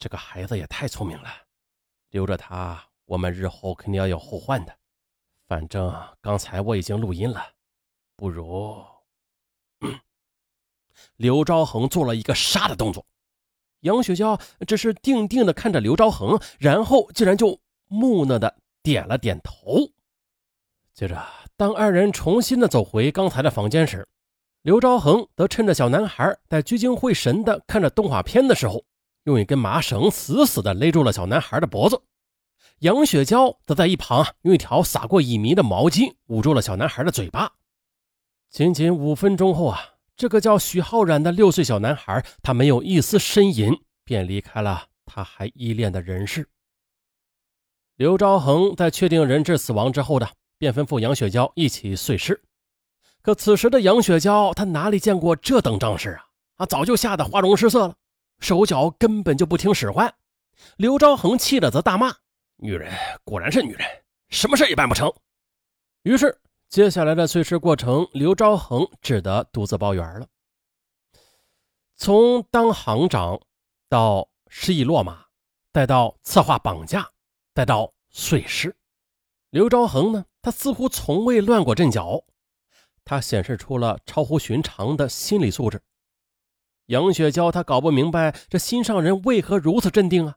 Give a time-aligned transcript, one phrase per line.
[0.00, 1.28] 这个孩子也太聪明了，
[2.08, 4.74] 留着他，我们日后肯定要有后患的。
[5.46, 7.52] 反正刚才我已经录音了，
[8.16, 8.82] 不如
[11.16, 13.04] 刘昭恒做了一个杀的动作，
[13.80, 19.90] 杨雪娇只是定定的看着刘昭恒，然后竟然就木讷的点了点头。
[20.94, 21.22] 接着，
[21.58, 24.08] 当二人重新的走回刚才的房间时，
[24.62, 28.82] 刘昭恒则趁着小男孩在聚精会神的看着动画片的时候，
[29.24, 32.00] 用一根麻绳死死的勒住了小男孩的脖子。
[32.80, 37.52] 杨雪娇则在一旁用一条撒过乙醚的毛巾捂住了小男孩的嘴巴。
[38.50, 39.78] 仅仅五分钟后啊，
[40.16, 43.72] 这个叫许浩然的六岁小男孩，他没有一丝呻吟，
[44.04, 46.48] 便离开了他还依恋的人世。
[47.96, 50.28] 刘昭恒在确定人质死亡之后的。
[50.60, 52.38] 便吩咐杨雪娇一起碎尸，
[53.22, 56.26] 可此时的杨雪娇，她哪里见过这等仗势啊？
[56.56, 57.94] 啊，早就吓得花容失色了，
[58.40, 60.12] 手脚根本就不听使唤。
[60.76, 62.14] 刘昭恒气的则大骂
[62.56, 62.92] ：“女人
[63.24, 63.86] 果然是女人，
[64.28, 65.12] 什么事也办不成。”
[66.02, 70.26] 于是，接下来的碎尸过程，刘昭恒只得独自包圆了。
[71.96, 73.40] 从当行长
[73.88, 75.26] 到失忆落马，
[75.72, 77.08] 再到策划绑架，
[77.54, 78.74] 再到碎尸。
[79.50, 80.24] 刘昭恒呢？
[80.42, 82.24] 他似乎从未乱过阵脚，
[83.04, 85.82] 他显示出了超乎寻常的心理素质。
[86.90, 90.36] 杨雪娇她搞不明白这心上人为何如此镇定啊！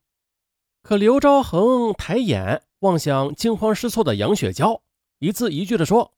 [0.83, 4.83] 可刘昭恒抬眼望向惊慌失措的杨雪娇，
[5.17, 6.13] 一字一句地说：“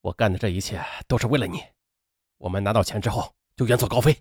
[0.00, 1.62] 我干的这一切都是为了你。
[2.38, 4.16] 我们拿到钱之后就远走高飞。”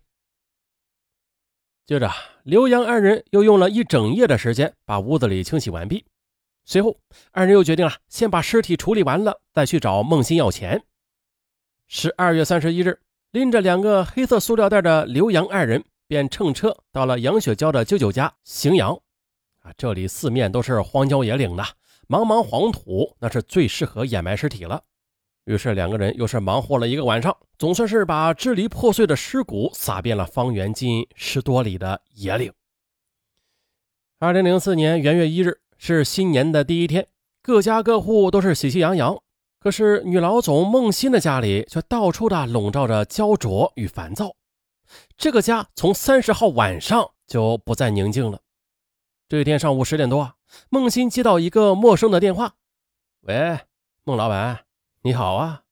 [1.87, 2.11] 接着，
[2.43, 6.05] 刘洋二人又用了一整夜的时间把屋子里清洗完毕。
[6.65, 6.99] 随后，
[7.31, 10.83] 二人又决定了先把尸体处理完了，再去找孟欣要钱。
[11.87, 12.99] 十二月三十一日，
[13.35, 18.93] 拎着两个黑色塑料袋的刘洋二人便乘车到了杨雪娇的舅舅家荥阳。
[19.61, 21.61] 啊，这里四面都是荒郊野岭的，
[22.07, 24.81] 茫茫黄土，那是最适合掩埋尸体了。
[25.43, 32.53] 于是两个人又是忙活了一个晚上，总算是把支离破碎的尸骨撒遍了方圆近十多里的野岭。
[34.17, 35.59] 二零零四年元月一日。
[35.77, 37.05] 是新年的第一天，
[37.43, 39.21] 各家各户都是喜气洋洋。
[39.65, 44.35] 可是女老总孟欣的家里却到处的笼罩着焦灼与烦躁。
[45.17, 48.39] 这个家从三十号晚上就不再宁静了。
[49.27, 50.35] 这一天上午十点多，
[50.69, 52.53] 孟欣接到一个陌生的电话
[53.25, 53.57] ：“喂，
[54.03, 54.65] 孟老板，
[55.01, 55.63] 你好啊，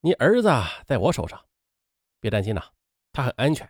[0.00, 0.50] 你儿子
[0.86, 1.38] 在我手上，
[2.18, 2.62] 别担心呐，
[3.12, 3.68] 他很安全。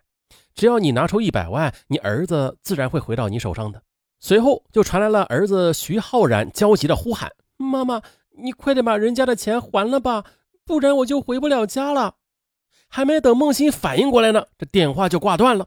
[0.54, 3.82] 只要你拿出一百万，你儿子自然会回到你手上的。”
[4.22, 8.00] 随后就传来了儿子徐浩然焦急的呼喊：“妈妈，
[8.38, 10.24] 你快点把人家的钱还了吧，
[10.64, 12.16] 不然我就回不了家了。”
[12.90, 15.66] 还没等孟欣反应过来呢，这电话就挂断了。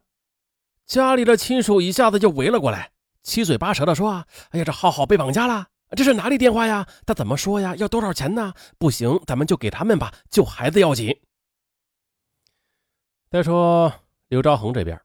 [0.87, 6.87] 家里的亲属一下子就围了过来，七嘴八舌的说：“啊，哎呀，这浩浩被绑架了，这是哪里电话呀？
[7.05, 7.75] 他怎么说呀？
[7.75, 8.53] 要多少钱呢？
[8.79, 11.15] 不行，咱们就给他们吧，救孩子要紧。”
[13.29, 13.93] 再说
[14.27, 14.99] 刘昭恒这边，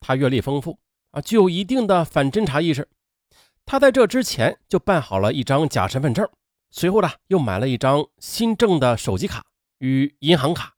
[0.00, 0.78] 他阅历丰富。
[1.10, 2.88] 啊，具有一定的反侦查意识。
[3.66, 6.28] 他在这之前就办好了一张假身份证，
[6.70, 9.44] 随后呢又买了一张新证的手机卡
[9.78, 10.74] 与银行卡，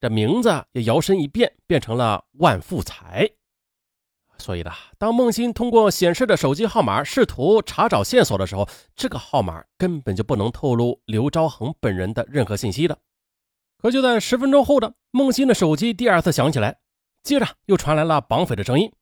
[0.00, 3.30] 这名字也摇身一变变成了万富财。
[4.38, 12.98] 所以呢，当孟欣通过显示的手机号码试图查找线索的时候，这个号码根本就不能透露刘昭恒本人的任何信息的。
[13.78, 16.80] 可就在十分钟后的孟欣的手机第二次响起来，
[17.22, 18.92] 接着又传来了绑匪的声音。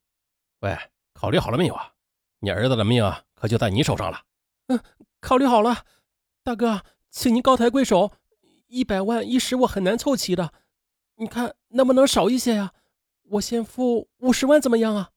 [0.60, 0.76] 喂，
[1.14, 1.92] 考虑好了没有啊？
[2.40, 4.20] 你儿子的命啊，可就在你手上了。
[4.66, 4.78] 嗯，
[5.20, 5.84] 考虑好了，
[6.42, 8.12] 大哥，请您高抬贵手，
[8.66, 10.52] 一百万一时我很难凑齐的，
[11.16, 12.72] 你看能不能少一些呀？
[13.24, 15.10] 我先付五十万怎么样啊？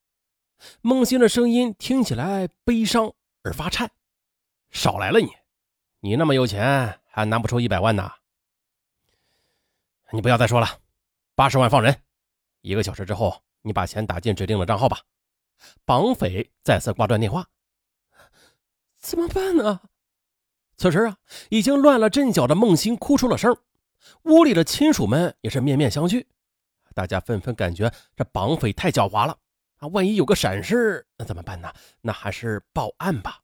[0.81, 3.89] 孟欣的声音听起来悲伤而发颤。
[4.69, 5.29] 少来了你，
[6.01, 8.11] 你那么有钱还拿不出一百万呢？
[10.11, 10.67] 你不要再说了，
[11.35, 12.03] 八十万放人，
[12.61, 14.99] 一个小时之后你把钱打进指定的账号吧。
[15.85, 17.47] 绑匪再次挂断电话，
[18.99, 19.79] 怎么办呢？
[20.83, 21.15] 此时啊，
[21.49, 23.55] 已经乱了阵脚的孟欣哭出了声，
[24.23, 26.25] 屋里的亲属们也是面面相觑，
[26.93, 29.37] 大家纷纷感觉这绑匪太狡猾了
[29.79, 29.87] 啊！
[29.87, 31.71] 万一有个闪失，那怎么办呢？
[32.01, 33.39] 那还是报案吧。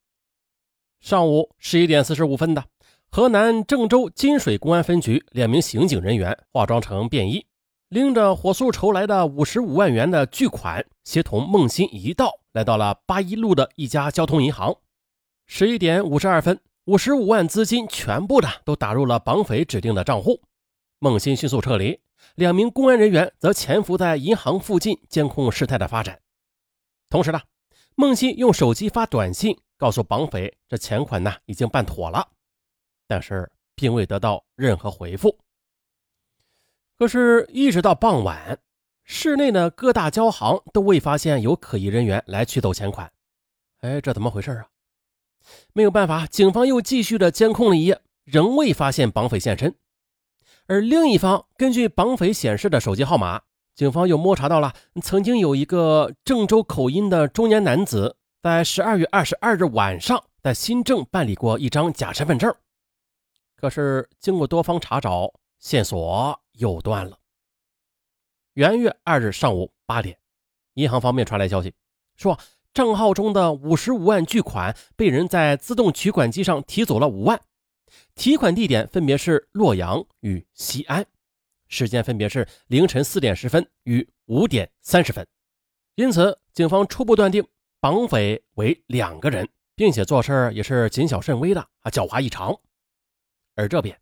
[0.99, 2.65] 上午十一点四十五分的，
[3.09, 7.45] 河南郑州金水公安分局两名刑警人员化妆成便衣。
[7.87, 14.75] 拎着火速筹来的五十五万元的巨款，协同孟欣一道来到了八一路的一家交通银行。
[15.45, 16.59] 十一点五十二分，
[16.89, 20.41] 五十五万资金全部的都打入了绑匪指定的账户。
[20.97, 22.01] 孟欣迅速撤离，
[22.33, 26.19] 两名公安人员则潜伏在银行附近监控事态的发展。
[27.07, 27.39] 同时呢，
[27.93, 32.27] 孟欣用手机发短信告诉绑匪，这钱款呢已经办妥了，
[33.07, 35.37] 但是并未得到任何回复。
[36.97, 38.57] 可是，一直到傍晚，
[39.03, 43.11] 市内的各大交行都未发现有可疑人员来取走钱款。
[43.81, 44.65] 哎，这怎么回事啊？
[45.73, 49.75] 没有办法，警方又继续的监控了一夜，仍未发现绑匪现身。
[50.67, 53.41] 而另一方，根据绑匪显示的手机号码，
[53.73, 62.53] 警方又摸查到了曾经有一个郑州口音的中年男子，在十二月二十二日晚上在新郑办理过一张假身份证。
[63.55, 67.17] 可是经过多方查找，线索又断了。
[68.53, 70.17] 元月二日上午八点，
[70.75, 71.73] 银行方面传来消息，
[72.15, 72.37] 说。
[72.73, 77.41] 账号中的五十五万巨款被人在自动取款机上提走了五万，
[78.15, 81.05] 提款地点分别是洛阳与西安，
[81.67, 85.27] 时间分别是凌晨四点十分与五点三十分，
[85.95, 87.45] 因此警方初步断定
[87.79, 92.55] 绑匪为两个人，并且做事也是谨小慎微的啊，狡猾异常。
[93.55, 93.99] 而这边，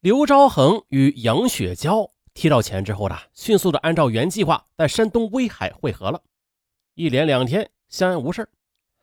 [0.00, 6.22] 刘昭恒与杨雪娇提到钱之后呢，迅速的按照原计划在山东威海汇合了。
[6.94, 8.46] 一连两天相安无事，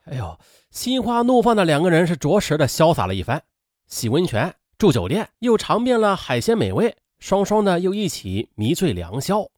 [0.05, 0.39] 哎呦，
[0.69, 3.41] 心花怒放的两个人是着实的潇洒了一番，
[3.87, 9.49] 洗温泉、住酒店，又尝遍了海鲜美味，双双的又一起迷醉良宵。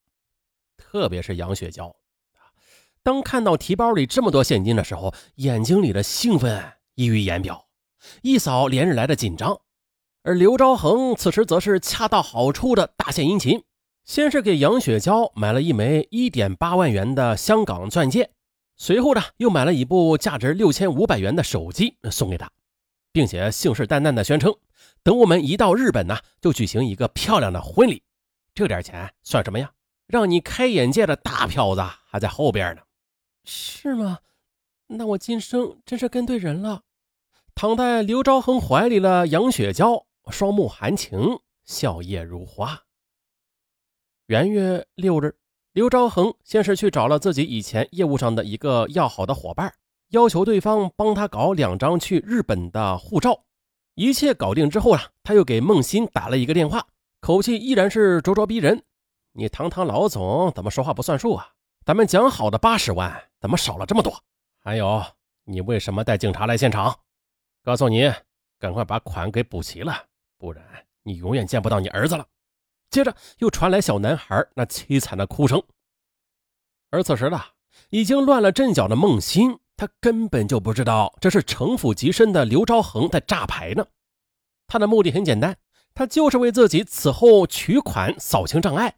[0.77, 1.93] 特别是杨雪娇，
[3.03, 7.67] 当看到提包里这么多现金的时候，眼睛里的兴奋溢于言表，
[8.21, 9.59] 一扫连日来的紧张。
[10.23, 13.63] 而刘昭恒此时则是恰到好处的大献殷勤。
[14.03, 18.31] 先是给杨雪娇买了一枚一点八万元的香港钻戒，
[18.75, 22.49] 随后呢又买了一部价值六千五百元的手机送给她，
[23.11, 24.53] 并且信誓旦旦的宣称，
[25.03, 28.03] 等我们一到日本呢，就举行一个漂亮的婚礼。
[28.53, 29.71] 这点钱算什么呀？
[30.07, 32.81] 让你开眼界的大票子还在后边呢。
[33.45, 34.19] 是吗？
[34.87, 36.81] 那我今生真是跟对人了。
[37.55, 42.83] 躺在刘昭恒怀里的杨雪娇，双目含情，笑靥如花。
[44.31, 45.35] 元月六日，
[45.73, 49.73] 刘昭恒先是去找了自己以前业务上的一个要好的伙伴，
[50.11, 53.43] 要求对方帮他搞两张去日本的护照。
[53.95, 56.87] 一切搞定之后啊，他又给孟欣打了一个电话，
[57.19, 58.81] 口气依然是咄咄逼人
[59.35, 61.49] ：“你堂堂老总怎么说话不算数啊？
[61.83, 64.17] 咱们讲好的八十万怎么少了这么多？
[64.63, 65.03] 还有，
[65.43, 66.97] 你为什么带警察来现场？
[67.65, 68.09] 告诉你，
[68.57, 70.05] 赶快把款给补齐了，
[70.37, 70.63] 不然
[71.03, 72.25] 你永远见不到你儿子了。”
[72.91, 75.63] 接着又传来小男孩那凄惨的哭声，
[76.89, 77.41] 而此时呢，
[77.89, 83.87] 已经乱了阵脚的孟欣，他根本就不知道这是城府极深的刘昭恒在炸牌呢。
[84.67, 85.57] 他的目的很简单，
[85.93, 88.93] 他就是为自己此后取款扫清障碍。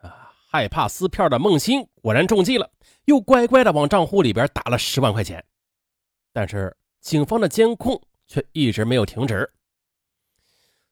[0.00, 2.70] 啊，害怕撕票的孟欣果然中计了，
[3.04, 5.44] 又乖乖的往账户里边打了十万块钱。
[6.32, 9.50] 但是警方的监控却一直没有停止。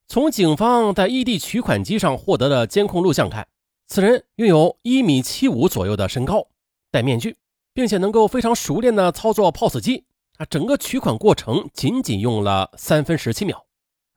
[0.09, 3.47] 从警方在异地取款机上获得的监控录像看，
[3.89, 6.47] 此人拥有一米七五左右的身高，
[6.93, 7.37] 戴面具，
[7.75, 10.05] 并且能够非常熟练的操作 POS 机
[10.39, 10.47] 啊。
[10.47, 13.67] 整个取款过程仅仅用了三分十七秒，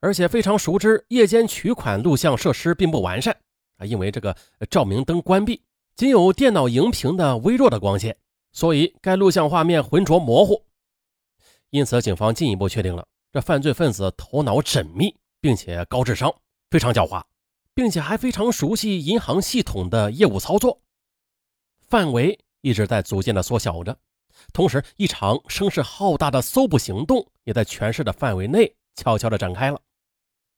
[0.00, 3.36] 而且非常熟知夜间取款录像设施并不完善
[3.78, 4.36] 啊，因为这个
[4.70, 5.60] 照明灯关闭，
[5.96, 8.16] 仅有电脑荧屏的微弱的光线，
[8.52, 10.64] 所以该录像画面浑浊模糊。
[11.70, 15.16] 因此，警方进一步确定了这犯罪分子头脑缜密。
[15.40, 16.34] 并且高智商，
[16.70, 17.22] 非常狡猾，
[17.74, 20.80] 并且还非常熟悉银行系统的业务操作，
[21.88, 23.96] 范围一直在逐渐的缩小着。
[24.52, 29.80] 同时，一场声势浩大的搜捕行动也在全市的范围内悄悄的展开了。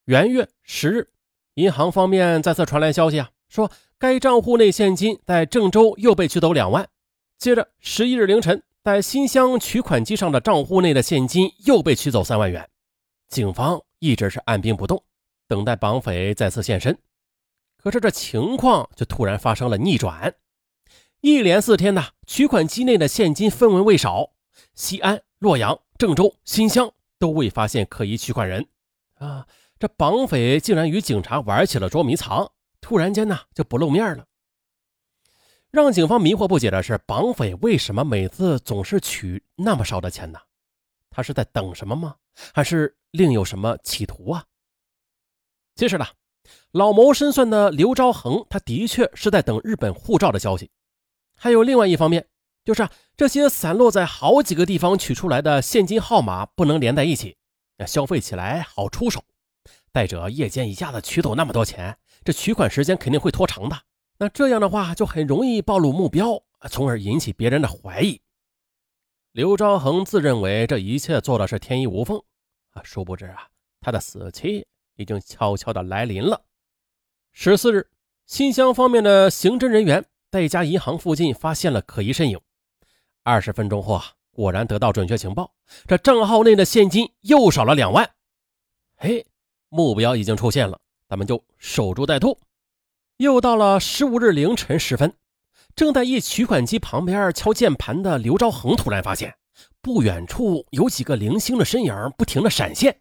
[0.06, 1.08] 元月十日，
[1.54, 6.88] 银行方面再次传来消息啊，说该账户内现金在郑州又被取走两万。
[7.38, 12.68] 接着，十一日凌晨，在新乡取款机上的账户内的现金又被取走三万元。
[13.28, 13.80] 警方。
[14.02, 15.00] 一直是按兵不动，
[15.46, 16.98] 等待绑匪再次现身。
[17.76, 20.34] 可是这情况却突然发生了逆转。
[21.20, 24.32] 一连四天呢，取款机内的现金分文未少，
[24.74, 28.66] 西安、洛阳、郑州、新乡都未发现可疑取款人。
[29.14, 29.46] 啊，
[29.78, 34.26] 这绑匪竟然与警察玩起了捉迷藏，突然间呢就不露面了。
[35.70, 40.40] 让警方迷惑不解的是，绑匪为什么每次总是取那么少的钱呢？
[41.08, 42.16] 他是在等什么吗？
[42.52, 42.96] 还是？
[43.12, 44.44] 另有什么企图啊？
[45.76, 46.06] 其实呢，
[46.72, 50.70] 老谋深算的刘昭恒，他的确是在等日本护照的消息。
[51.36, 52.26] 还有另外一方面，
[52.64, 57.36] 就是这些散落在好几个地方取出来的现金号码不能连在一起，
[57.86, 59.22] 消费起来好出手。
[59.92, 63.78] 再者，夜间一下子取走那么多钱，这取款时间肯定会拖长的。
[64.18, 68.20] 那这样的话，就很容易暴露目标，从而引起别人的怀疑。
[69.32, 72.22] 刘昭恒自认为这一切做的是天衣无缝
[72.72, 73.48] 啊，殊不知啊，
[73.80, 76.42] 他的死期已经悄悄的来临了。
[77.32, 77.88] 十四日，
[78.26, 82.40] 新乡方面的刑侦人员在一家银行附近发现了可疑身影。
[83.22, 85.54] 二十分钟后啊，果然得到准确情报，
[85.86, 88.10] 这账号内的现金又少了两万。
[88.96, 89.26] 嘿，
[89.68, 92.38] 目标已经出现了，咱们就守株待兔。
[93.18, 95.14] 又到了十五日凌晨时分。
[95.74, 99.34] 正在一取款机旁边敲键盘的刘昭恒突然发现，
[99.82, 103.00] 不远处有几个零星的身影不停的闪现。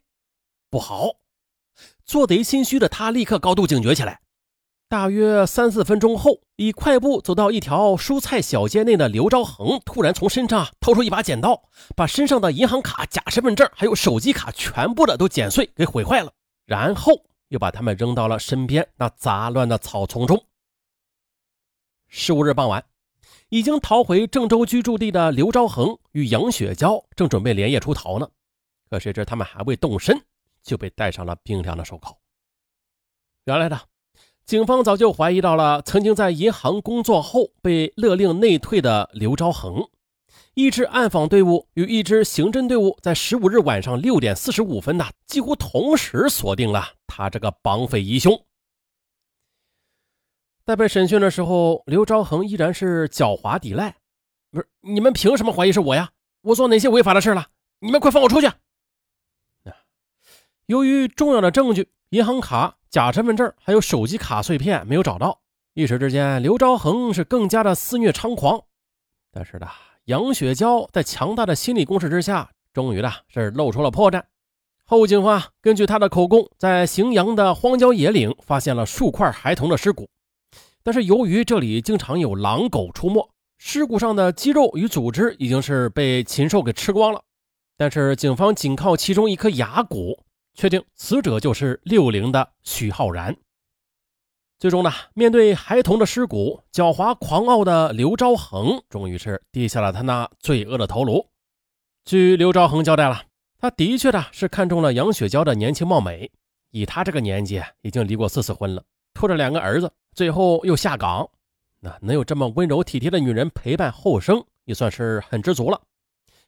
[0.70, 1.12] 不好！
[2.06, 4.22] 做贼心虚的他立刻高度警觉起来。
[4.90, 16.34] 大约三四分钟后，以快步走到一条蔬菜小街内的刘昭恒突然从身上掏出一把剪刀，把身上的银行卡、假身份证还有手机卡全部的都剪碎给毁坏了，
[16.66, 17.14] 然后
[17.48, 20.44] 又把他们扔到了身边那杂乱的草丛中。
[22.10, 22.84] 十五日傍晚，
[23.52, 28.26] 已经逃回郑州居住地的刘昭恒与杨雪娇正准备连夜出逃呢。
[28.90, 30.22] 可谁知他们还未动身，
[30.64, 32.18] 就被戴上了冰凉的手铐。
[33.44, 33.78] 原来的，
[34.46, 39.86] 警方早就怀疑到了曾经在银行工作后被勒令内退的刘昭恒。
[40.54, 48.46] 一支暗访队伍与一支刑侦队伍在十五日晚上六点四十五分呐，几乎同时锁定了他这个绑匪疑凶。
[50.72, 53.94] 在被审讯的时候，刘昭恒依然是狡猾抵赖。
[54.52, 56.12] 不是你们凭什么怀疑是我呀？
[56.44, 57.48] 我做哪些违法的事了？
[57.80, 58.50] 你们快放我出去！
[60.68, 65.42] 由于重要的证据——银行卡、假身份证还有手机卡碎片没有找到，
[65.74, 68.64] 一时之间，刘昭恒是更加的肆虐猖狂。
[69.30, 69.68] 但是呢，
[70.06, 74.24] 杨雪娇在强大的心理攻势之下，终于呢是露出了破绽。
[74.86, 80.10] 后警方根据他的口供，在荥阳的荒郊野岭发现了数块孩童的尸骨。
[80.84, 87.22] 但是由于这里经常有狼狗出没，尸骨上的肌肉与组织已经是被禽兽给吃光了。
[87.78, 90.24] 但是警方仅靠其中一颗牙骨，
[90.54, 93.36] 确定死者就是六零的许浩然。
[94.60, 101.26] 最终呢，面对孩童的尸骨，狡猾狂傲的刘昭恒终于是低下了他那罪恶的头颅。
[102.06, 103.24] 据刘昭恒交代了，
[103.58, 106.32] 他的确的是看中了杨雪娇的年轻貌美，
[106.70, 109.92] 以他这个年纪，已经离过四次婚了，拖着两个儿子。
[110.14, 111.30] 最后又下岗，
[111.80, 115.82] 那能有这么温柔体贴的女人陪伴后生，也算是很知足了。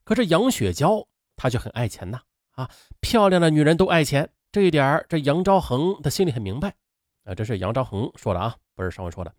[0.04, 1.06] 可是杨雪娇，
[1.38, 2.20] 她却很爱钱呐！
[2.52, 6.76] 啊，漂亮的女人都爱钱，这一点这杨昭恒他心里很明白。
[7.24, 9.34] 啊，这是杨昭恒说的啊，不是上文说的。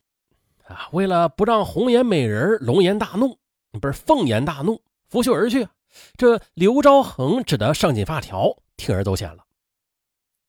[0.64, 3.38] 啊，为了不让红颜美人龙颜大怒，
[3.78, 5.68] 不是凤颜大怒，拂袖而去，
[6.16, 9.44] 这刘昭恒只得上紧发条，铤而走险了。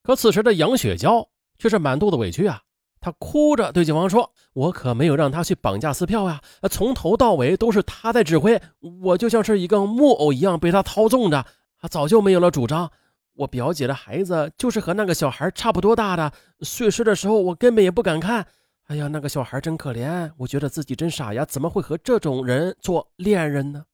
[0.02, 1.28] 可此时的杨雪娇
[1.58, 2.62] 却是满肚子委屈啊！
[3.06, 11.46] 他哭着对警方说：“我可没有让他去绑架撕票呀，从头到尾都是他在指挥，我就像是一个木偶一样被他操纵着。
[11.78, 12.90] 他早就没有了主张。
[13.34, 16.32] 我表姐的孩子就是和那个小孩差不多大的，
[16.62, 18.44] 碎尸的时候我根本也不敢看。
[18.88, 23.84] 哎呀，那个小孩真可怜，我觉得自己真傻呀，怎么会和这种人做恋人呢？”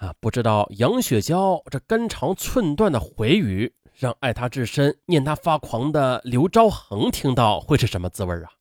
[0.00, 3.72] 啊，不知道杨雪娇这肝肠寸断的回语。
[3.96, 8.52] 让爱他至深、念他发狂的刘昭恒听到会是什么滋味啊？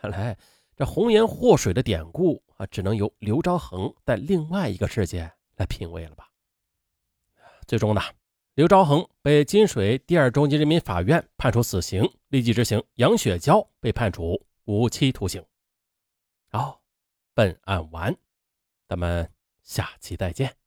[0.00, 0.36] 看来
[0.74, 6.28] 这红颜祸水的典故啊，只能由刘昭恒在另外一个世界来品味了吧。
[7.68, 8.00] 最终呢，
[8.54, 15.44] 刘昭恒被金水第二中级人民法院判处死刑，立即执行；杨雪娇被判处无期徒刑。
[16.50, 16.82] 好，
[17.32, 18.16] 本案完，
[18.88, 19.30] 咱们
[19.62, 20.61] 下期再见。